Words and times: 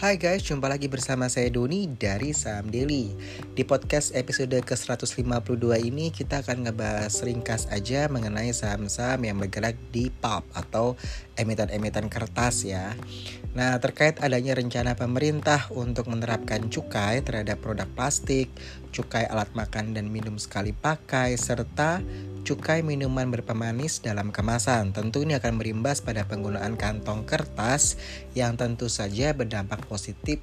Hai 0.00 0.16
guys, 0.16 0.40
jumpa 0.48 0.64
lagi 0.64 0.88
bersama 0.88 1.28
saya 1.28 1.52
Doni 1.52 1.84
dari 1.84 2.32
Saham 2.32 2.72
Daily. 2.72 3.12
Di 3.52 3.68
podcast 3.68 4.16
episode 4.16 4.56
ke-152 4.64 5.60
ini 5.76 6.08
kita 6.08 6.40
akan 6.40 6.64
ngebahas 6.64 7.12
ringkas 7.20 7.68
aja 7.68 8.08
mengenai 8.08 8.48
saham-saham 8.48 9.28
yang 9.28 9.36
bergerak 9.36 9.76
di 9.92 10.08
pulp 10.08 10.48
atau 10.56 10.96
emiten-emiten 11.36 12.08
kertas 12.08 12.64
ya. 12.64 12.96
Nah, 13.52 13.76
terkait 13.76 14.16
adanya 14.24 14.56
rencana 14.56 14.96
pemerintah 14.96 15.68
untuk 15.68 16.08
menerapkan 16.08 16.72
cukai 16.72 17.20
terhadap 17.20 17.60
produk 17.60 17.84
plastik, 17.92 18.48
cukai 18.90 19.26
alat 19.30 19.50
makan 19.54 19.94
dan 19.94 20.10
minum 20.10 20.36
sekali 20.36 20.74
pakai, 20.74 21.38
serta 21.38 22.02
cukai 22.42 22.82
minuman 22.82 23.30
berpemanis 23.30 24.02
dalam 24.02 24.34
kemasan. 24.34 24.90
Tentu 24.90 25.22
ini 25.22 25.38
akan 25.38 25.56
berimbas 25.58 26.02
pada 26.02 26.26
penggunaan 26.26 26.74
kantong 26.74 27.22
kertas 27.24 27.94
yang 28.34 28.58
tentu 28.58 28.90
saja 28.90 29.30
berdampak 29.30 29.86
positif 29.86 30.42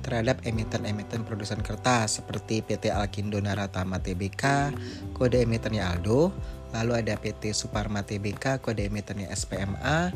terhadap 0.00 0.40
emiten-emiten 0.48 1.22
produsen 1.28 1.60
kertas 1.60 2.18
seperti 2.22 2.64
PT 2.64 2.88
Alkindo 2.88 3.38
Naratama 3.38 4.00
Tbk, 4.00 4.72
kode 5.12 5.44
emitennya 5.44 5.92
Aldo, 5.92 6.32
lalu 6.72 6.92
ada 7.04 7.14
PT 7.20 7.52
Suparma 7.52 8.02
Tbk, 8.02 8.64
kode 8.64 8.88
emitennya 8.88 9.28
SPMA, 9.30 10.10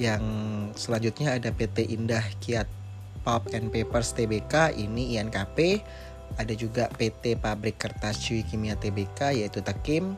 yang 0.00 0.24
selanjutnya 0.74 1.38
ada 1.38 1.54
PT 1.54 1.94
Indah 1.94 2.24
Kiat 2.42 2.66
Pulp 3.22 3.54
and 3.54 3.70
Papers 3.70 4.12
Tbk, 4.18 4.74
ini 4.74 5.14
INKP, 5.16 5.80
ada 6.38 6.54
juga 6.56 6.88
PT 6.94 7.36
Pabrik 7.40 7.80
Kertas 7.80 8.20
Cui 8.22 8.46
Kimia 8.46 8.78
Tbk 8.78 9.36
yaitu 9.36 9.60
Tekim. 9.60 10.16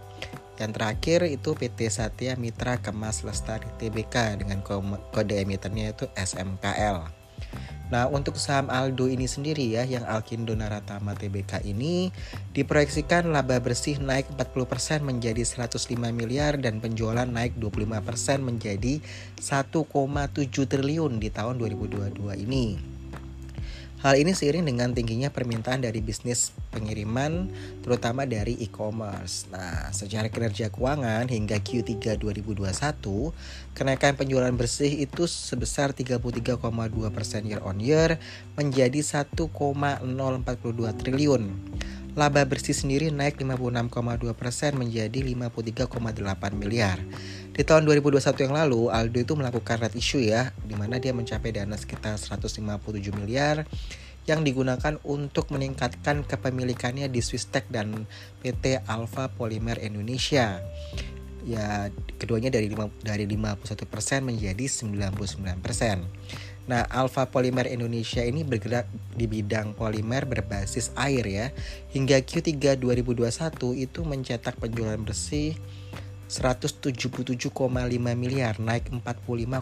Yang 0.55 0.71
terakhir 0.79 1.21
itu 1.27 1.51
PT 1.59 1.91
Satya 1.91 2.39
Mitra 2.39 2.79
Kemas 2.79 3.27
Lestari 3.27 3.67
Tbk 3.79 4.39
dengan 4.39 4.63
kode 4.63 5.35
emitennya 5.35 5.91
itu 5.91 6.07
SMKL. 6.15 7.25
Nah 7.93 8.09
untuk 8.09 8.41
saham 8.41 8.73
Aldo 8.73 9.07
ini 9.13 9.29
sendiri 9.29 9.71
ya 9.71 9.85
yang 9.85 10.09
Alkindo 10.09 10.57
Naratama 10.57 11.13
Tbk 11.13 11.63
ini 11.69 12.09
diproyeksikan 12.57 13.29
laba 13.29 13.61
bersih 13.61 14.01
naik 14.01 14.31
40% 14.35 15.05
menjadi 15.05 15.45
105 15.45 15.93
miliar 16.11 16.57
dan 16.57 16.81
penjualan 16.81 17.29
naik 17.29 17.55
25% 17.61 18.41
menjadi 18.41 19.05
1,7 19.39 19.93
triliun 20.49 21.13
di 21.21 21.29
tahun 21.29 21.55
2022 21.61 22.19
ini. 22.49 22.94
Hal 24.05 24.21
ini 24.21 24.37
seiring 24.37 24.69
dengan 24.69 24.93
tingginya 24.93 25.33
permintaan 25.33 25.81
dari 25.81 26.05
bisnis 26.05 26.53
pengiriman, 26.69 27.49
terutama 27.81 28.29
dari 28.29 28.53
e-commerce. 28.61 29.49
Nah, 29.49 29.89
secara 29.97 30.29
kinerja 30.29 30.69
keuangan 30.69 31.25
hingga 31.33 31.57
Q3 31.57 32.21
2021, 32.21 33.33
kenaikan 33.73 34.13
penjualan 34.13 34.53
bersih 34.53 35.09
itu 35.09 35.25
sebesar 35.25 35.97
33,2% 35.97 36.61
year 37.49 37.65
on 37.65 37.81
year 37.81 38.21
menjadi 38.61 39.01
1,042 39.01 40.05
triliun. 41.01 41.43
Laba 42.15 42.47
bersih 42.47 42.79
sendiri 42.79 43.11
naik 43.11 43.43
56,2% 43.43 44.79
menjadi 44.79 45.19
53,8 45.19 46.55
miliar. 46.55 47.03
Di 47.51 47.67
tahun 47.67 47.83
2021 47.91 48.47
yang 48.47 48.55
lalu, 48.55 48.87
Aldo 48.87 49.19
itu 49.19 49.35
melakukan 49.35 49.83
red 49.83 49.99
issue 49.99 50.23
ya, 50.23 50.55
di 50.63 50.79
mana 50.79 51.03
dia 51.03 51.11
mencapai 51.11 51.51
dana 51.51 51.75
sekitar 51.75 52.15
157 52.15 52.63
miliar 53.19 53.67
yang 54.31 54.47
digunakan 54.47 54.95
untuk 55.03 55.51
meningkatkan 55.51 56.23
kepemilikannya 56.23 57.11
di 57.11 57.19
Swistek 57.19 57.67
dan 57.67 58.07
PT 58.47 58.87
Alpha 58.87 59.27
Polymer 59.35 59.83
Indonesia. 59.83 60.63
Ya, 61.45 61.93
keduanya 62.17 62.49
dari 62.49 62.71
5, 62.71 62.95
dari 63.05 63.27
51% 63.27 64.23
menjadi 64.23 64.65
99%. 64.71 66.54
Nah, 66.65 66.89
Alpha 66.89 67.29
Polymer 67.29 67.69
Indonesia 67.69 68.25
ini 68.25 68.41
bergerak 68.41 68.89
di 69.13 69.29
bidang 69.29 69.77
polimer 69.77 70.25
berbasis 70.25 70.97
air 70.97 71.25
ya. 71.29 71.47
Hingga 71.93 72.25
Q3 72.25 72.81
2021 72.81 73.77
itu 73.77 74.01
mencetak 74.01 74.57
penjualan 74.57 74.97
bersih 74.97 75.61
177,5 76.25 77.53
miliar 78.17 78.57
naik 78.57 78.89
45,1 78.91 79.61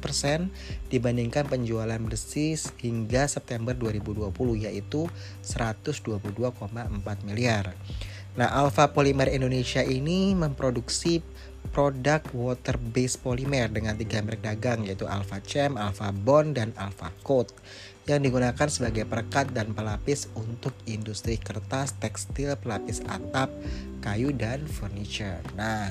persen 0.00 0.48
dibandingkan 0.88 1.44
penjualan 1.46 2.00
bersih 2.00 2.56
hingga 2.80 3.28
September 3.28 3.76
2020 3.76 4.66
yaitu 4.66 5.06
122,4 5.44 6.58
miliar. 7.28 7.76
Nah, 8.36 8.52
Alpha 8.52 8.92
Polymer 8.92 9.32
Indonesia 9.32 9.80
ini 9.80 10.36
memproduksi 10.36 11.24
produk 11.72 12.20
water 12.36 12.76
based 12.76 13.24
polymer 13.24 13.68
dengan 13.72 13.96
tiga 13.96 14.20
merek 14.20 14.44
dagang 14.44 14.84
yaitu 14.84 15.08
Alpha 15.08 15.40
Chem, 15.40 15.80
Alpha 15.80 16.12
Bond, 16.12 16.60
dan 16.60 16.76
Alpha 16.76 17.08
Coat 17.24 17.52
yang 18.06 18.22
digunakan 18.22 18.68
sebagai 18.70 19.02
perekat 19.08 19.50
dan 19.50 19.74
pelapis 19.74 20.30
untuk 20.38 20.76
industri 20.86 21.40
kertas, 21.40 21.96
tekstil, 21.98 22.54
pelapis 22.60 23.02
atap, 23.10 23.50
kayu, 23.98 24.30
dan 24.30 24.62
furniture. 24.68 25.42
Nah, 25.58 25.90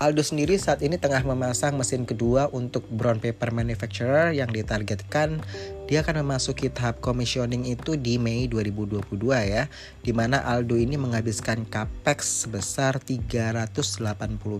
Aldo 0.00 0.24
sendiri 0.24 0.56
saat 0.56 0.80
ini 0.80 0.96
tengah 0.96 1.20
memasang 1.28 1.76
mesin 1.76 2.08
kedua 2.08 2.48
untuk 2.56 2.88
brown 2.88 3.20
paper 3.20 3.52
manufacturer 3.52 4.32
yang 4.32 4.48
ditargetkan 4.48 5.44
dia 5.84 6.00
akan 6.00 6.24
memasuki 6.24 6.72
tahap 6.72 7.04
commissioning 7.04 7.68
itu 7.68 8.00
di 8.00 8.16
Mei 8.16 8.48
2022 8.48 9.04
ya. 9.44 9.68
Di 10.00 10.16
mana 10.16 10.40
Aldo 10.40 10.80
ini 10.80 10.96
menghabiskan 10.96 11.68
capex 11.68 12.48
sebesar 12.48 12.96
380 12.96 14.00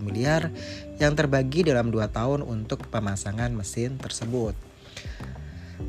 miliar 0.05 0.53
yang 1.01 1.17
terbagi 1.17 1.65
dalam 1.65 1.89
2 1.89 2.05
tahun 2.13 2.45
untuk 2.45 2.85
pemasangan 2.93 3.49
mesin 3.49 3.97
tersebut. 3.97 4.53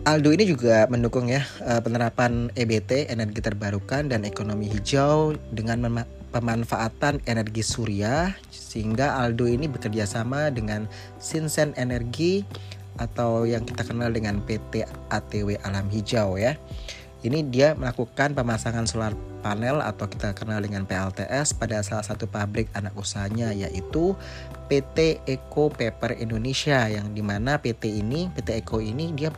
Aldo 0.09 0.33
ini 0.33 0.49
juga 0.49 0.89
mendukung 0.89 1.29
ya 1.29 1.45
eh, 1.61 1.81
penerapan 1.84 2.49
EBT 2.57 3.13
energi 3.13 3.45
terbarukan 3.45 4.09
dan 4.09 4.25
ekonomi 4.25 4.73
hijau 4.73 5.37
dengan 5.53 5.84
pemanfaatan 6.32 7.20
energi 7.28 7.60
surya 7.60 8.32
sehingga 8.48 9.20
Aldo 9.20 9.44
ini 9.44 9.69
bekerja 9.69 10.09
sama 10.09 10.48
dengan 10.48 10.88
Sinsen 11.20 11.76
Energi 11.76 12.43
atau 12.97 13.44
yang 13.44 13.65
kita 13.65 13.84
kenal 13.84 14.12
dengan 14.12 14.41
PT 14.44 14.84
ATW 15.12 15.60
Alam 15.65 15.87
Hijau 15.92 16.41
ya. 16.41 16.56
Ini 17.22 17.47
dia 17.55 17.78
melakukan 17.78 18.34
pemasangan 18.34 18.83
solar 18.91 19.15
panel 19.43 19.83
atau 19.83 20.06
kita 20.06 20.34
kenal 20.34 20.62
dengan 20.62 20.87
PLTS 20.87 21.55
pada 21.59 21.83
salah 21.83 22.06
satu 22.06 22.31
pabrik 22.31 22.71
anak 22.75 22.94
usahanya 22.94 23.50
yaitu 23.50 24.15
PT 24.71 25.22
Eco 25.27 25.71
Paper 25.71 26.19
Indonesia 26.19 26.87
yang 26.87 27.15
di 27.15 27.22
mana 27.22 27.59
PT 27.62 28.03
ini 28.03 28.31
PT 28.31 28.62
Eco 28.62 28.78
ini 28.83 29.15
dia 29.15 29.31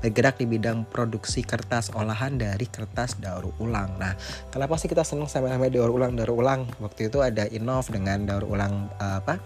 bergerak 0.00 0.40
di 0.40 0.48
bidang 0.48 0.88
produksi 0.88 1.44
kertas 1.44 1.92
olahan 1.96 2.40
dari 2.40 2.68
kertas 2.68 3.20
daur 3.20 3.52
ulang. 3.60 4.00
Nah, 4.00 4.16
kenapa 4.52 4.80
sih 4.80 4.88
kita 4.88 5.04
senang 5.04 5.28
sama 5.28 5.52
namanya 5.52 5.80
daur 5.80 5.92
ulang 5.92 6.16
daur 6.16 6.32
ulang? 6.36 6.68
Waktu 6.80 7.12
itu 7.12 7.20
ada 7.20 7.48
Innov 7.48 7.88
dengan 7.92 8.24
daur 8.24 8.48
ulang 8.48 8.88
uh, 9.00 9.20
apa? 9.20 9.40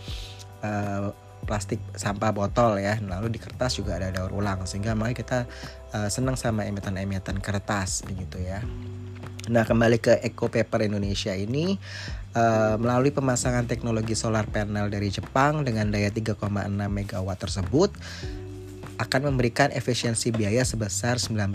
Uh, 0.65 1.13
plastik 1.45 1.81
sampah 1.95 2.33
botol 2.33 2.81
ya 2.81 2.99
lalu 3.05 3.33
di 3.33 3.39
kertas 3.39 3.79
juga 3.79 4.01
ada 4.01 4.11
daur 4.11 4.33
ulang 4.35 4.65
sehingga 4.65 4.97
makanya 4.99 5.17
kita 5.21 5.39
uh, 5.97 6.09
senang 6.09 6.35
sama 6.35 6.67
emiten-emiten 6.67 7.39
kertas 7.39 8.03
begitu 8.05 8.41
ya 8.43 8.65
Nah 9.45 9.61
kembali 9.69 10.01
ke 10.01 10.25
Eco 10.25 10.49
Paper 10.49 10.89
Indonesia 10.89 11.37
ini 11.37 11.77
uh, 12.33 12.81
melalui 12.81 13.13
pemasangan 13.13 13.69
teknologi 13.69 14.17
solar 14.17 14.49
panel 14.49 14.89
dari 14.89 15.13
Jepang 15.13 15.69
dengan 15.69 15.93
daya 15.93 16.09
3,6 16.09 16.41
MW 16.73 17.29
tersebut 17.37 17.93
akan 18.95 19.35
memberikan 19.35 19.75
efisiensi 19.75 20.31
biaya 20.31 20.63
sebesar 20.63 21.19
19% 21.19 21.51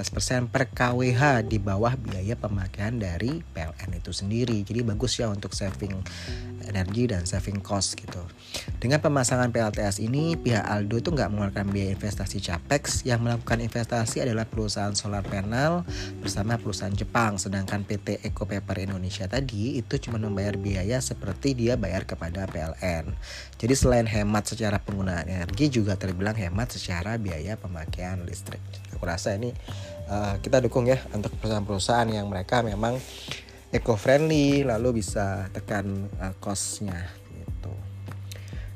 per 0.51 0.67
kWh 0.75 1.47
di 1.47 1.55
bawah 1.55 1.95
biaya 1.95 2.35
pemakaian 2.35 2.99
dari 2.99 3.39
PLN 3.55 3.95
itu 3.95 4.11
sendiri. 4.11 4.59
Jadi 4.67 4.83
bagus 4.83 5.15
ya 5.15 5.31
untuk 5.31 5.55
saving 5.55 5.95
energi 6.69 7.09
dan 7.09 7.25
saving 7.25 7.59
cost 7.59 7.97
gitu. 7.97 8.21
Dengan 8.79 9.01
pemasangan 9.03 9.51
PLTS 9.51 9.99
ini, 9.99 10.37
pihak 10.39 10.63
Aldo 10.63 11.01
itu 11.01 11.09
nggak 11.11 11.29
mengeluarkan 11.33 11.67
biaya 11.73 11.91
investasi 11.97 12.39
capex. 12.39 13.03
Yang 13.03 13.19
melakukan 13.25 13.59
investasi 13.59 14.23
adalah 14.23 14.45
perusahaan 14.47 14.93
solar 14.93 15.25
panel 15.25 15.83
bersama 16.21 16.55
perusahaan 16.55 16.93
Jepang. 16.93 17.35
Sedangkan 17.41 17.83
PT 17.83 18.23
Eco 18.23 18.47
Paper 18.47 18.79
Indonesia 18.85 19.27
tadi 19.27 19.81
itu 19.81 19.97
cuma 19.99 20.21
membayar 20.21 20.55
biaya 20.55 21.01
seperti 21.03 21.57
dia 21.57 21.75
bayar 21.75 22.07
kepada 22.07 22.45
PLN. 22.47 23.11
Jadi 23.59 23.73
selain 23.75 24.07
hemat 24.07 24.55
secara 24.55 24.79
penggunaan 24.79 25.27
energi 25.27 25.67
juga 25.67 25.99
terbilang 25.99 26.37
hemat 26.37 26.71
secara 26.71 27.19
biaya 27.19 27.59
pemakaian 27.59 28.23
listrik. 28.23 28.61
Aku 28.95 29.03
rasa 29.03 29.35
ini 29.35 29.51
uh, 30.09 30.39
kita 30.39 30.63
dukung 30.63 30.87
ya 30.87 30.99
untuk 31.11 31.31
perusahaan-perusahaan 31.39 32.09
yang 32.09 32.27
mereka 32.27 32.63
memang 32.65 32.97
eco-friendly 33.69 34.65
lalu 34.65 35.01
bisa 35.01 35.45
tekan 35.53 36.09
uh, 36.17 36.33
cost-nya 36.41 37.05
gitu. 37.37 37.73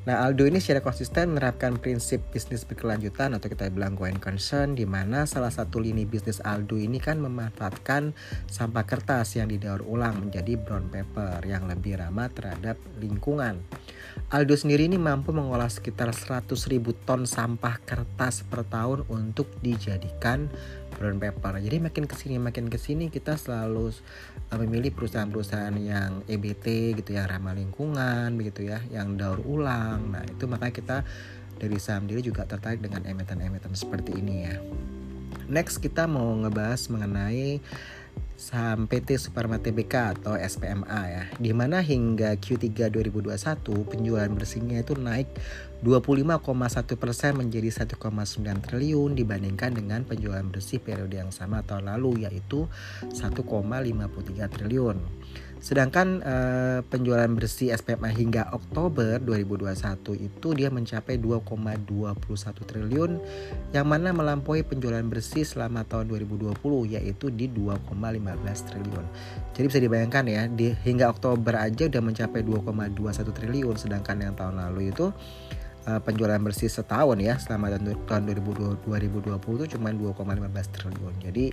Nah, 0.03 0.19
Aldo 0.27 0.43
ini 0.43 0.59
secara 0.59 0.83
konsisten 0.83 1.31
menerapkan 1.31 1.79
prinsip 1.79 2.19
bisnis 2.29 2.67
berkelanjutan 2.67 3.33
atau 3.33 3.47
kita 3.47 3.71
bilang 3.71 3.95
going 3.95 4.19
concern 4.19 4.75
di 4.75 4.83
mana 4.83 5.23
salah 5.23 5.49
satu 5.49 5.79
lini 5.79 6.03
bisnis 6.03 6.43
Aldo 6.43 6.75
ini 6.75 6.99
kan 6.99 7.23
memanfaatkan 7.23 8.11
sampah 8.51 8.83
kertas 8.83 9.39
yang 9.39 9.47
didaur 9.47 9.79
ulang 9.87 10.27
menjadi 10.27 10.59
brown 10.59 10.91
paper 10.91 11.41
yang 11.47 11.65
lebih 11.71 11.97
ramah 11.97 12.27
terhadap 12.29 12.75
lingkungan. 12.99 13.63
Aldo 14.29 14.53
sendiri 14.53 14.85
ini 14.85 15.01
mampu 15.01 15.33
mengolah 15.33 15.71
sekitar 15.71 16.13
100 16.13 16.51
ribu 16.69 16.93
ton 16.93 17.25
sampah 17.25 17.81
kertas 17.81 18.45
per 18.45 18.67
tahun 18.67 19.07
untuk 19.09 19.49
dijadikan 19.63 20.51
brown 20.95 21.17
paper. 21.17 21.59
Jadi 21.59 21.77
makin 21.81 22.03
ke 22.05 22.15
sini 22.15 22.35
makin 22.37 22.69
ke 22.69 22.77
sini 22.77 23.09
kita 23.09 23.35
selalu 23.35 23.93
uh, 24.53 24.57
memilih 24.61 24.93
perusahaan-perusahaan 24.93 25.75
yang 25.77 26.21
EBT 26.25 26.97
gitu 27.01 27.17
yang 27.17 27.27
ramah 27.27 27.53
lingkungan 27.57 28.33
begitu 28.37 28.69
ya, 28.69 28.79
yang 28.89 29.17
daur 29.17 29.41
ulang. 29.43 30.13
Nah 30.13 30.23
itu 30.25 30.45
makanya 30.45 30.73
kita 30.73 30.97
dari 31.57 31.77
saham 31.77 32.09
diri 32.09 32.25
juga 32.25 32.43
tertarik 32.43 32.81
dengan 32.81 33.05
emiten-emiten 33.05 33.73
seperti 33.77 34.17
ini 34.17 34.35
ya. 34.47 34.57
Next 35.49 35.81
kita 35.83 36.07
mau 36.07 36.33
ngebahas 36.39 36.87
mengenai 36.87 37.59
saham 38.35 38.89
PT 38.89 39.17
Superma 39.21 39.61
Tbk 39.61 40.19
atau 40.19 40.33
SPMA 40.35 41.01
ya. 41.07 41.23
Di 41.37 41.51
mana 41.53 41.79
hingga 41.79 42.35
Q3 42.37 42.89
2021 42.89 43.35
penjualan 43.87 44.31
bersihnya 44.31 44.81
itu 44.81 44.97
naik 44.97 45.29
25,1% 45.83 46.43
menjadi 47.35 47.69
1,9 47.69 48.65
triliun 48.65 49.11
dibandingkan 49.19 49.75
dengan 49.75 50.07
penjualan 50.07 50.47
bersih 50.47 50.79
periode 50.79 51.19
yang 51.19 51.31
sama 51.35 51.59
tahun 51.63 51.91
lalu 51.91 52.25
yaitu 52.27 52.71
1,53 53.11 53.43
triliun. 54.47 54.97
Sedangkan 55.63 56.19
uh, 56.27 56.83
penjualan 56.91 57.31
bersih 57.31 57.71
SPMA 57.71 58.11
hingga 58.11 58.51
Oktober 58.51 59.15
2021 59.23 60.11
itu 60.19 60.47
dia 60.51 60.67
mencapai 60.67 61.15
2,21 61.15 62.19
triliun 62.67 63.11
yang 63.71 63.87
mana 63.87 64.11
melampaui 64.11 64.67
penjualan 64.67 65.07
bersih 65.07 65.47
selama 65.47 65.87
tahun 65.87 66.11
2020 66.11 66.59
yaitu 66.99 67.31
di 67.31 67.47
2,15 67.47 67.79
triliun. 68.67 69.05
Jadi 69.55 69.65
bisa 69.71 69.79
dibayangkan 69.79 70.23
ya 70.27 70.51
di 70.51 70.75
hingga 70.83 71.07
Oktober 71.07 71.55
aja 71.55 71.87
udah 71.87 72.01
mencapai 72.11 72.43
2,21 72.43 73.31
triliun 73.31 73.75
sedangkan 73.79 74.19
yang 74.19 74.35
tahun 74.35 74.59
lalu 74.67 74.91
itu 74.91 75.15
uh, 75.87 76.01
penjualan 76.03 76.39
bersih 76.39 76.69
setahun 76.71 77.17
ya 77.19 77.35
selama 77.39 77.73
tahun 78.07 78.23
2020, 78.31 78.87
2020 78.87 79.39
itu 79.39 79.65
cuma 79.77 79.89
2,15 79.91 80.75
triliun. 80.75 81.15
Jadi 81.23 81.45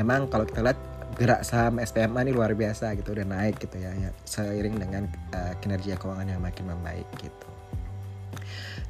memang 0.00 0.28
kalau 0.28 0.44
kita 0.48 0.60
lihat 0.64 0.78
gerak 1.14 1.46
saham 1.46 1.78
SPMA 1.78 2.26
ini 2.26 2.32
luar 2.34 2.52
biasa 2.58 2.98
gitu 2.98 3.14
udah 3.14 3.26
naik 3.26 3.62
gitu 3.62 3.78
ya, 3.78 3.94
ya 3.94 4.10
seiring 4.26 4.80
dengan 4.80 5.06
uh, 5.36 5.54
kinerja 5.62 5.94
keuangan 6.00 6.26
yang 6.26 6.42
makin 6.42 6.66
membaik 6.66 7.06
gitu. 7.22 7.54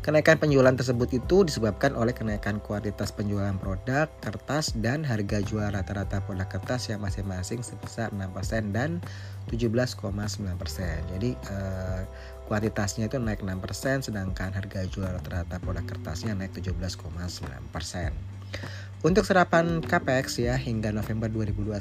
Kenaikan 0.05 0.37
penjualan 0.37 0.77
tersebut 0.77 1.17
itu 1.17 1.49
disebabkan 1.49 1.97
oleh 1.97 2.13
kenaikan 2.13 2.61
kualitas 2.61 3.09
penjualan 3.09 3.57
produk, 3.57 4.05
kertas, 4.21 4.77
dan 4.77 5.01
harga 5.01 5.41
jual 5.41 5.65
rata-rata 5.73 6.21
produk 6.29 6.45
kertas 6.45 6.93
yang 6.93 7.01
masing-masing 7.01 7.65
sebesar 7.65 8.13
6% 8.13 8.77
dan 8.77 9.01
17,9%. 9.49 10.05
Jadi 11.09 11.31
eh, 11.33 12.01
kuantitasnya 12.45 13.09
itu 13.09 13.17
naik 13.17 13.41
6%, 13.41 14.05
sedangkan 14.05 14.53
harga 14.53 14.85
jual 14.85 15.09
rata-rata 15.09 15.57
produk 15.61 15.85
kertasnya 15.89 16.37
naik 16.37 16.53
17,9%. 16.53 18.13
Untuk 19.05 19.29
serapan 19.29 19.85
capex 19.85 20.41
ya 20.41 20.57
hingga 20.57 20.89
November 20.89 21.29
2021 21.29 21.77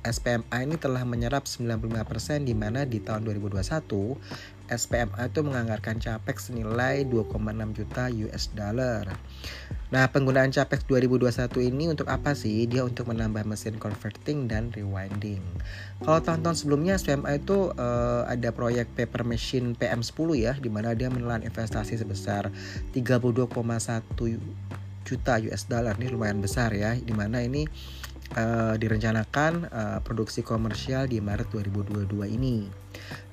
SPMA 0.00 0.64
ini 0.64 0.80
telah 0.80 1.04
menyerap 1.04 1.44
95% 1.44 2.48
di 2.48 2.56
mana 2.56 2.88
di 2.88 3.04
tahun 3.04 3.28
2021 3.28 3.60
SPMA 4.72 5.28
itu 5.28 5.40
menganggarkan 5.44 6.00
capex 6.00 6.48
senilai 6.48 7.04
2,6 7.04 7.36
juta 7.76 8.08
US 8.08 8.48
dollar. 8.56 9.12
Nah, 9.92 10.08
penggunaan 10.08 10.48
capex 10.48 10.88
2021 10.88 11.68
ini 11.68 11.92
untuk 11.92 12.08
apa 12.08 12.32
sih? 12.32 12.64
Dia 12.64 12.88
untuk 12.88 13.12
menambah 13.12 13.44
mesin 13.44 13.76
converting 13.76 14.48
dan 14.48 14.72
rewinding. 14.72 15.44
Kalau 16.00 16.24
tahun-tahun 16.24 16.64
sebelumnya 16.64 16.96
SPMA 16.96 17.44
itu 17.44 17.76
uh, 17.76 18.24
ada 18.24 18.56
proyek 18.56 18.88
paper 18.96 19.28
machine 19.28 19.76
PM10 19.76 20.28
ya 20.40 20.56
di 20.56 20.72
mana 20.72 20.96
dia 20.96 21.12
menelan 21.12 21.44
investasi 21.44 22.00
sebesar 22.00 22.48
32,1 22.96 23.52
juta 25.12 25.36
US 25.44 25.68
dollar 25.68 26.00
ini 26.00 26.08
lumayan 26.08 26.40
besar 26.40 26.72
ya 26.72 26.96
di 26.96 27.12
mana 27.12 27.44
ini 27.44 27.68
uh, 28.36 28.74
direncanakan 28.80 29.52
uh, 29.68 29.98
produksi 30.00 30.40
komersial 30.40 31.04
di 31.04 31.20
Maret 31.20 31.52
2022 31.52 32.32
ini. 32.32 32.64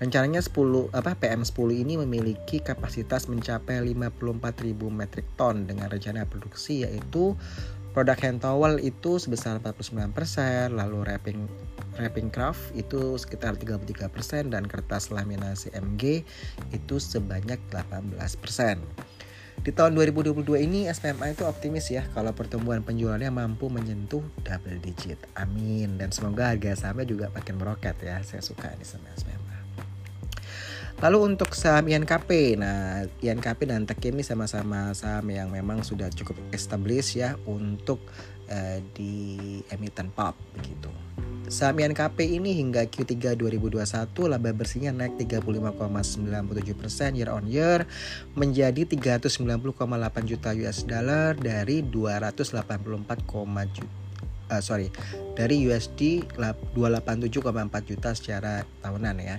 Rencananya 0.03 0.43
10 0.43 0.91
apa 0.91 1.15
PM10 1.15 1.69
ini 1.71 1.95
memiliki 1.99 2.59
kapasitas 2.59 3.31
mencapai 3.31 3.79
54.000 3.83 4.75
metrik 4.91 5.27
ton 5.39 5.63
dengan 5.63 5.87
rencana 5.87 6.27
produksi 6.27 6.83
yaitu 6.83 7.35
produk 7.95 8.19
hand 8.19 8.39
towel 8.43 8.79
itu 8.79 9.19
sebesar 9.19 9.59
49%, 9.59 10.15
lalu 10.75 10.97
wrapping 11.03 11.47
wrapping 11.99 12.31
craft 12.31 12.71
itu 12.79 13.19
sekitar 13.19 13.59
33% 13.59 14.55
dan 14.55 14.63
kertas 14.63 15.11
laminasi 15.11 15.75
MG 15.75 16.23
itu 16.71 16.95
sebanyak 16.95 17.59
18%. 17.71 19.18
Di 19.59 19.75
tahun 19.75 19.91
2022 19.99 20.55
ini 20.63 20.87
SPMA 20.87 21.35
itu 21.35 21.43
optimis 21.43 21.91
ya 21.91 22.07
kalau 22.15 22.31
pertumbuhan 22.31 22.79
penjualannya 22.79 23.27
mampu 23.27 23.67
menyentuh 23.67 24.23
double 24.41 24.79
digit. 24.79 25.19
Amin. 25.35 25.99
Dan 25.99 26.15
semoga 26.15 26.55
harga 26.55 26.79
sahamnya 26.79 27.03
juga 27.03 27.27
makin 27.35 27.59
meroket 27.59 27.99
ya. 27.99 28.23
Saya 28.23 28.39
suka 28.39 28.71
ini 28.71 28.87
sama 28.87 29.11
SPMA. 29.19 29.57
Lalu 30.99 31.31
untuk 31.31 31.55
saham 31.55 31.87
INKP, 31.87 32.59
nah 32.59 33.07
INKP 33.23 33.71
dan 33.71 33.87
Tekim 33.87 34.19
ini 34.19 34.23
sama-sama 34.23 34.91
saham 34.91 35.31
yang 35.31 35.47
memang 35.47 35.79
sudah 35.79 36.11
cukup 36.11 36.35
established 36.51 37.15
ya 37.15 37.39
untuk 37.47 38.03
uh, 38.51 38.83
di 38.95 39.39
emiten 39.71 40.11
pop 40.11 40.35
begitu. 40.59 40.91
Saham 41.49 41.81
INKP 41.81 42.29
ini 42.29 42.53
hingga 42.53 42.85
Q3 42.85 43.33
2021 43.33 43.81
laba 44.29 44.53
bersihnya 44.53 44.93
naik 44.93 45.17
35,97% 45.17 47.17
year 47.17 47.33
on 47.33 47.49
year 47.49 47.89
menjadi 48.37 48.85
390,8 48.85 50.29
juta 50.29 50.53
US 50.53 50.85
dollar 50.85 51.33
dari 51.33 51.81
284, 51.81 53.25
juta 53.73 54.08
uh, 54.49 54.61
sorry 54.61 54.89
dari 55.37 55.63
USD 55.63 56.27
287,4 56.75 57.31
juta 57.87 58.11
secara 58.11 58.67
tahunan 58.83 59.15
ya. 59.23 59.37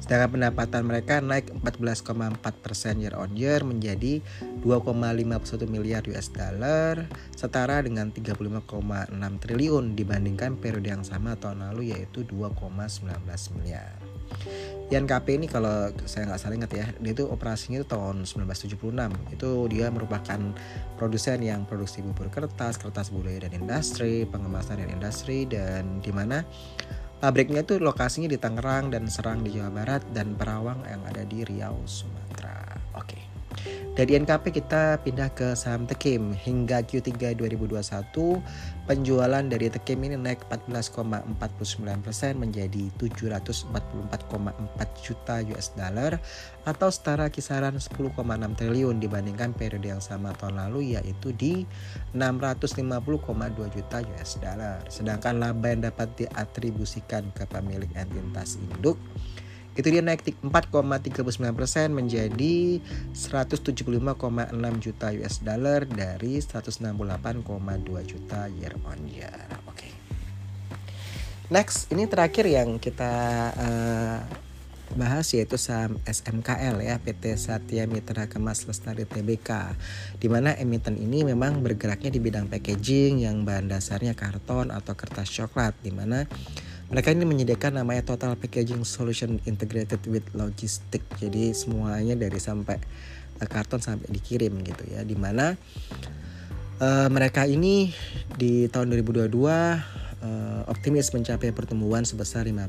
Sedangkan 0.00 0.40
pendapatan 0.40 0.82
mereka 0.88 1.20
naik 1.20 1.52
14,4 1.60 2.40
persen 2.64 3.04
year 3.04 3.12
on 3.18 3.36
year 3.36 3.60
menjadi 3.60 4.24
2,51 4.64 5.68
miliar 5.68 6.00
US 6.08 6.32
dollar 6.32 7.04
setara 7.36 7.84
dengan 7.84 8.08
35,6 8.08 8.64
triliun 9.44 9.92
dibandingkan 9.92 10.56
periode 10.56 10.88
yang 10.88 11.04
sama 11.04 11.36
tahun 11.36 11.68
lalu 11.68 11.92
yaitu 11.92 12.24
2,19 12.24 13.12
miliar. 13.60 13.92
Yan 14.92 15.08
KP 15.08 15.40
ini 15.40 15.48
kalau 15.48 15.88
saya 16.04 16.28
nggak 16.28 16.36
salah 16.36 16.52
ingat 16.60 16.72
ya, 16.76 16.86
dia 17.00 17.12
itu 17.16 17.24
operasinya 17.24 17.80
itu 17.80 17.88
tahun 17.88 18.28
1976. 18.28 18.76
Itu 19.32 19.64
dia 19.72 19.88
merupakan 19.88 20.36
produsen 21.00 21.40
yang 21.40 21.64
produksi 21.64 22.04
bubur 22.04 22.28
kertas, 22.28 22.76
kertas 22.76 23.08
budaya 23.08 23.48
dan 23.48 23.56
industri, 23.56 24.28
pengemasan 24.28 24.84
dan 24.84 24.92
industri 24.92 25.48
dan 25.48 26.04
di 26.04 26.12
mana 26.12 26.44
pabriknya 27.24 27.64
itu 27.64 27.80
lokasinya 27.80 28.28
di 28.28 28.36
Tangerang 28.36 28.92
dan 28.92 29.08
Serang 29.08 29.40
di 29.40 29.56
Jawa 29.56 29.72
Barat 29.72 30.04
dan 30.12 30.36
Perawang 30.36 30.84
yang 30.84 31.00
ada 31.08 31.24
di 31.24 31.40
Riau, 31.40 31.88
Sumatera. 31.88 32.76
Oke. 32.92 33.16
Okay. 33.16 33.31
Dari 33.92 34.16
NKP 34.16 34.56
kita 34.56 35.04
pindah 35.04 35.28
ke 35.36 35.52
saham 35.52 35.84
Tekim. 35.84 36.32
Hingga 36.32 36.80
Q3 36.88 37.36
2021, 37.36 38.40
penjualan 38.88 39.44
dari 39.44 39.68
Tekim 39.68 40.00
ini 40.08 40.16
naik 40.16 40.48
14,49% 40.48 41.28
menjadi 42.40 42.88
744,4 42.96 43.68
juta 44.96 45.44
US 45.44 45.76
dollar 45.76 46.16
atau 46.64 46.88
setara 46.88 47.28
kisaran 47.28 47.76
10,6 47.76 48.16
triliun 48.56 48.96
dibandingkan 48.96 49.52
periode 49.52 49.84
yang 49.84 50.00
sama 50.00 50.32
tahun 50.40 50.72
lalu 50.72 50.96
yaitu 50.96 51.36
di 51.36 51.68
650,2 52.16 53.76
juta 53.76 54.00
US 54.00 54.40
dollar. 54.40 54.80
Sedangkan 54.88 55.36
laba 55.36 55.68
yang 55.68 55.84
dapat 55.84 56.16
diatribusikan 56.16 57.28
ke 57.36 57.44
pemilik 57.44 57.92
entitas 57.92 58.56
induk 58.56 58.96
itu 59.72 59.88
dia 59.88 60.04
naik 60.04 60.24
4,39% 60.44 61.22
menjadi 61.92 62.56
175,6 63.16 64.84
juta 64.84 65.06
US 65.16 65.36
dollar 65.40 65.88
dari 65.88 66.40
168,2 66.40 66.92
juta 68.04 68.40
year 68.52 68.76
on 68.84 69.00
year. 69.08 69.48
Oke. 69.64 69.88
Okay. 69.88 69.92
Next, 71.52 71.92
ini 71.92 72.08
terakhir 72.08 72.48
yang 72.48 72.80
kita 72.80 73.12
uh, 73.52 74.18
bahas 74.92 75.24
yaitu 75.32 75.56
saham 75.56 75.96
SMKL 76.04 76.84
ya 76.84 77.00
PT 77.00 77.36
Satya 77.40 77.88
Mitra 77.88 78.28
Kemas 78.28 78.68
Lestari 78.68 79.08
Tbk 79.08 79.76
di 80.20 80.28
mana 80.28 80.52
emiten 80.56 81.00
ini 81.00 81.24
memang 81.24 81.64
bergeraknya 81.64 82.12
di 82.12 82.20
bidang 82.20 82.48
packaging 82.52 83.24
yang 83.24 83.48
bahan 83.48 83.72
dasarnya 83.72 84.12
karton 84.12 84.68
atau 84.68 84.92
kertas 84.92 85.32
coklat 85.32 85.72
di 85.80 85.92
mana 85.92 86.28
mereka 86.92 87.08
ini 87.08 87.24
menyediakan 87.24 87.80
namanya 87.80 88.04
Total 88.04 88.36
Packaging 88.36 88.84
Solution 88.84 89.40
Integrated 89.48 90.04
with 90.12 90.28
Logistic. 90.36 91.00
Jadi 91.16 91.56
semuanya 91.56 92.12
dari 92.12 92.36
sampai 92.36 92.76
uh, 93.40 93.48
karton 93.48 93.80
sampai 93.80 94.12
dikirim 94.12 94.60
gitu 94.60 94.84
ya. 94.92 95.00
Di 95.00 95.16
mana 95.16 95.56
uh, 96.84 97.08
mereka 97.08 97.48
ini 97.48 97.88
di 98.36 98.68
tahun 98.68 98.92
2022 98.92 99.24
uh, 99.24 99.80
eh, 100.22 100.62
optimis 100.68 101.16
mencapai 101.16 101.50
pertumbuhan 101.56 102.04
sebesar 102.04 102.44
15% 102.44 102.60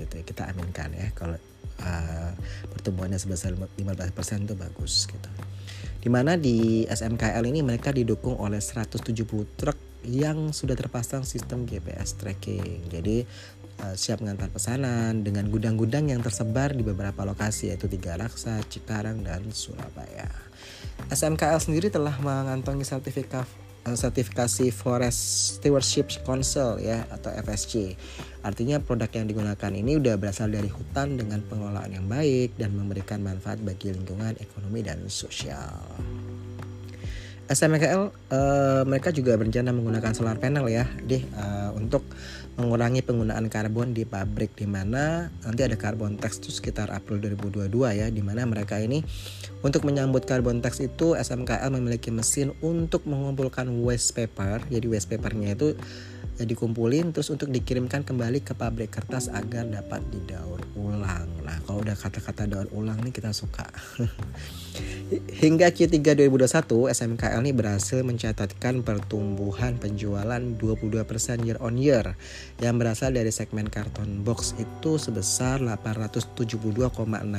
gitu 0.00 0.12
ya. 0.16 0.24
Kita 0.24 0.48
aminkan 0.48 0.88
ya 0.96 1.12
kalau 1.12 1.36
uh, 1.36 2.32
pertumbuhan 2.72 3.12
pertumbuhannya 3.12 3.20
sebesar 3.20 3.52
15% 3.52 4.48
itu 4.48 4.56
bagus 4.56 5.04
gitu. 5.04 5.28
Di 6.00 6.08
mana 6.08 6.40
di 6.40 6.88
SMKL 6.88 7.44
ini 7.44 7.60
mereka 7.60 7.92
didukung 7.92 8.40
oleh 8.40 8.64
170 8.64 9.12
truk 9.60 9.89
yang 10.06 10.54
sudah 10.54 10.76
terpasang 10.76 11.24
sistem 11.28 11.68
GPS 11.68 12.16
tracking. 12.16 12.88
Jadi 12.88 13.24
uh, 13.84 13.94
siap 13.96 14.20
mengantar 14.20 14.52
pesanan 14.52 15.24
dengan 15.24 15.48
gudang-gudang 15.48 16.12
yang 16.12 16.20
tersebar 16.20 16.76
di 16.76 16.84
beberapa 16.84 17.24
lokasi 17.24 17.72
yaitu 17.72 17.88
Tiga 17.88 18.16
Raksa, 18.20 18.60
Cikarang, 18.68 19.24
dan 19.24 19.48
Surabaya. 19.50 20.28
SMKL 21.08 21.60
sendiri 21.60 21.88
telah 21.88 22.14
mengantongi 22.20 22.84
sertifikat 22.84 23.48
eh, 23.88 23.96
sertifikasi 23.96 24.68
Forest 24.68 25.20
Stewardship 25.58 26.12
Council 26.22 26.76
ya 26.78 27.08
atau 27.08 27.32
FSC. 27.32 27.96
Artinya 28.44 28.80
produk 28.80 29.08
yang 29.12 29.26
digunakan 29.28 29.72
ini 29.72 29.96
udah 29.96 30.16
berasal 30.20 30.52
dari 30.52 30.68
hutan 30.68 31.16
dengan 31.16 31.40
pengelolaan 31.44 31.92
yang 31.92 32.06
baik 32.06 32.56
dan 32.60 32.76
memberikan 32.76 33.24
manfaat 33.24 33.60
bagi 33.64 33.92
lingkungan, 33.92 34.36
ekonomi 34.40 34.84
dan 34.84 35.08
sosial. 35.08 35.80
SMKL 37.50 38.02
uh, 38.06 38.06
eh, 38.30 38.82
mereka 38.86 39.10
juga 39.10 39.34
berencana 39.34 39.74
menggunakan 39.74 40.14
solar 40.14 40.38
panel 40.38 40.70
ya, 40.70 40.86
deh 41.02 41.18
uh, 41.34 41.74
untuk 41.74 42.06
mengurangi 42.54 43.02
penggunaan 43.02 43.50
karbon 43.50 43.90
di 43.90 44.06
pabrik 44.06 44.54
di 44.54 44.70
mana 44.70 45.34
nanti 45.42 45.66
ada 45.66 45.74
karbon 45.74 46.14
tax 46.14 46.38
itu 46.38 46.54
sekitar 46.54 46.94
April 46.94 47.18
2022 47.18 47.66
ya, 47.98 48.06
di 48.06 48.22
mana 48.22 48.46
mereka 48.46 48.78
ini 48.78 49.02
untuk 49.66 49.82
menyambut 49.82 50.30
karbon 50.30 50.62
tax 50.62 50.78
itu 50.78 51.18
SMKL 51.18 51.74
memiliki 51.74 52.14
mesin 52.14 52.54
untuk 52.62 53.02
mengumpulkan 53.10 53.66
waste 53.82 54.14
paper. 54.14 54.70
Jadi 54.70 54.86
waste 54.86 55.10
papernya 55.10 55.58
itu 55.58 55.74
dikumpulin 56.44 57.12
terus 57.12 57.32
untuk 57.32 57.48
dikirimkan 57.48 58.04
kembali 58.04 58.44
ke 58.44 58.52
pabrik 58.56 58.92
kertas 58.92 59.28
agar 59.32 59.66
dapat 59.68 60.04
didaur 60.12 60.60
ulang. 60.78 61.28
Nah, 61.44 61.58
kalau 61.66 61.82
udah 61.82 61.96
kata-kata 61.96 62.46
daur 62.46 62.68
ulang 62.72 63.00
nih 63.02 63.12
kita 63.12 63.32
suka. 63.32 63.66
Hingga 65.42 65.74
Q3 65.74 66.14
2021, 66.14 66.94
SMKL 66.94 67.42
ini 67.42 67.50
berhasil 67.50 68.00
mencatatkan 68.06 68.86
pertumbuhan 68.86 69.74
penjualan 69.76 70.38
22% 70.38 71.42
year 71.42 71.58
on 71.58 71.74
year 71.74 72.14
yang 72.62 72.78
berasal 72.78 73.10
dari 73.10 73.34
segmen 73.34 73.66
karton 73.66 74.22
box 74.22 74.54
itu 74.62 74.96
sebesar 74.96 75.58
872,6 75.58 76.62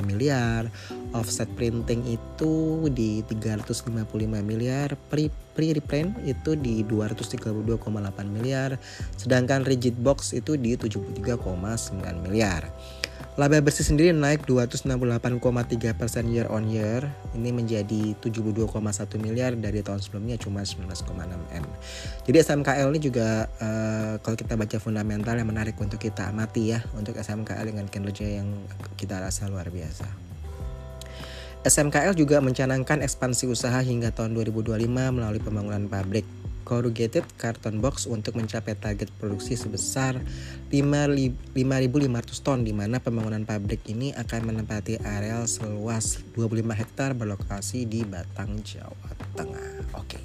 miliar, 0.03 0.67
offset 1.15 1.47
printing 1.55 2.03
itu 2.11 2.85
di 2.91 3.23
355 3.23 3.87
miliar, 4.43 4.99
pre 5.07 5.31
pre-reprint 5.51 6.17
itu 6.23 6.55
di 6.57 6.83
232,8 6.87 7.83
miliar, 8.27 8.79
sedangkan 9.19 9.67
rigid 9.67 9.99
box 9.99 10.31
itu 10.31 10.55
di 10.55 10.75
73,9 10.75 11.37
miliar. 12.23 12.71
Laba 13.39 13.63
bersih 13.63 13.87
sendiri 13.87 14.11
naik 14.11 14.43
268,3% 14.43 14.91
year 16.35 16.51
on 16.51 16.67
year. 16.67 17.07
Ini 17.31 17.55
menjadi 17.55 18.11
72,1 18.19 18.67
miliar 19.23 19.55
dari 19.55 19.79
tahun 19.79 20.03
sebelumnya 20.03 20.35
cuma 20.35 20.67
19,6 20.67 21.15
M. 21.55 21.65
Jadi 22.27 22.37
SMKL 22.43 22.91
ini 22.91 22.99
juga 22.99 23.47
uh, 23.63 24.19
kalau 24.19 24.35
kita 24.35 24.59
baca 24.59 24.77
fundamental 24.83 25.39
yang 25.39 25.47
menarik 25.47 25.79
untuk 25.79 26.03
kita 26.03 26.27
amati 26.27 26.75
ya 26.75 26.83
untuk 26.99 27.15
SMKL 27.15 27.71
dengan 27.71 27.87
kinerja 27.87 28.43
yang 28.43 28.51
kita 28.99 29.23
rasa 29.23 29.47
luar 29.47 29.71
biasa. 29.71 30.30
SMKL 31.61 32.17
juga 32.17 32.41
mencanangkan 32.41 33.05
ekspansi 33.05 33.45
usaha 33.45 33.77
hingga 33.85 34.09
tahun 34.09 34.33
2025 34.33 34.81
melalui 34.89 35.37
pembangunan 35.37 35.85
pabrik 35.85 36.25
corrugated 36.65 37.21
carton 37.37 37.77
box 37.77 38.09
untuk 38.09 38.33
mencapai 38.33 38.73
target 38.73 39.13
produksi 39.21 39.53
sebesar 39.53 40.17
5.500 40.73 41.53
ton 42.41 42.65
di 42.65 42.73
mana 42.73 42.97
pembangunan 42.97 43.45
pabrik 43.45 43.85
ini 43.93 44.09
akan 44.17 44.41
menempati 44.49 45.05
areal 45.05 45.45
seluas 45.45 46.25
25 46.33 46.65
hektar 46.73 47.13
berlokasi 47.13 47.85
di 47.85 48.09
Batang, 48.09 48.57
Jawa 48.65 49.09
Tengah. 49.37 50.01
Oke. 50.01 50.17
Okay. 50.17 50.23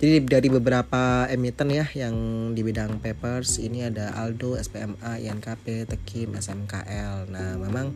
Jadi 0.00 0.24
dari 0.24 0.48
beberapa 0.48 1.28
emiten 1.28 1.68
ya 1.68 1.84
yang 1.92 2.16
di 2.56 2.64
bidang 2.64 3.04
papers 3.04 3.60
ini 3.60 3.84
ada 3.84 4.16
Aldo, 4.16 4.56
SPMA, 4.56 5.20
INKP, 5.20 5.84
Tekim, 5.92 6.32
SMKL. 6.40 7.28
Nah 7.28 7.60
memang 7.60 7.92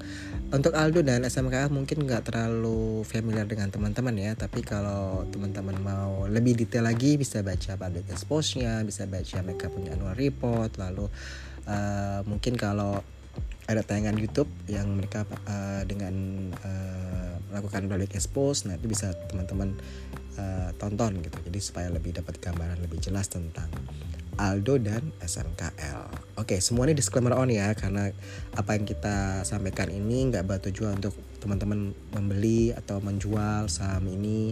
untuk 0.53 0.77
Aldo 0.77 1.01
dan 1.01 1.25
SMKL 1.25 1.73
mungkin 1.73 2.05
nggak 2.05 2.29
terlalu 2.29 3.09
familiar 3.09 3.49
dengan 3.49 3.73
teman-teman 3.73 4.21
ya. 4.21 4.37
Tapi 4.37 4.61
kalau 4.61 5.25
teman-teman 5.33 5.81
mau 5.81 6.29
lebih 6.29 6.61
detail 6.61 6.85
lagi 6.85 7.17
bisa 7.17 7.41
baca 7.41 7.73
public 7.81 8.05
expose-nya, 8.13 8.85
bisa 8.85 9.09
baca 9.09 9.41
mereka 9.41 9.73
punya 9.73 9.97
annual 9.97 10.13
report. 10.13 10.77
Lalu 10.77 11.09
uh, 11.65 12.21
mungkin 12.29 12.61
kalau 12.61 13.01
ada 13.65 13.81
tayangan 13.81 14.17
YouTube 14.21 14.51
yang 14.69 14.93
mereka 14.93 15.25
uh, 15.49 15.83
dengan 15.89 16.15
uh, 16.61 17.41
melakukan 17.49 17.87
public 17.89 18.13
expose, 18.13 18.69
nah 18.69 18.77
itu 18.77 18.91
bisa 18.91 19.15
teman-teman 19.31 19.79
uh, 20.37 20.71
tonton 20.77 21.23
gitu 21.23 21.39
jadi 21.47 21.59
supaya 21.63 21.89
lebih 21.89 22.19
dapat 22.19 22.39
gambaran 22.43 22.83
lebih 22.83 22.99
jelas 23.01 23.31
tentang 23.31 23.71
Aldo 24.35 24.83
dan 24.83 25.15
SMKL. 25.23 26.11
Oke, 26.43 26.59
semua 26.59 26.91
ini 26.91 26.99
disclaimer 26.99 27.39
on 27.39 27.55
ya 27.55 27.71
karena 27.79 28.11
apa 28.59 28.75
yang 28.75 28.83
kita 28.83 29.47
sampaikan 29.47 29.87
ini 29.95 30.27
nggak 30.27 30.43
bertujuan 30.43 30.99
untuk 30.99 31.15
teman-teman 31.39 31.95
membeli 32.11 32.75
atau 32.75 32.99
menjual 32.99 33.71
saham 33.71 34.03
ini. 34.11 34.51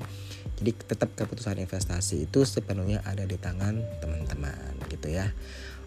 Jadi 0.62 0.70
tetap 0.86 1.10
keputusan 1.18 1.58
investasi 1.58 2.30
itu 2.30 2.46
sepenuhnya 2.46 3.02
ada 3.02 3.26
di 3.26 3.34
tangan 3.34 3.82
teman-teman 3.98 4.78
gitu 4.86 5.10
ya. 5.10 5.34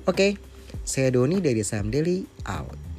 Oke, 0.04 0.36
saya 0.84 1.08
Doni 1.16 1.40
dari 1.40 1.64
Saham 1.64 1.88
Daily 1.88 2.28
out. 2.44 2.95